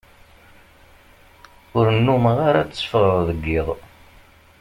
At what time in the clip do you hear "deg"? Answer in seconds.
3.27-3.43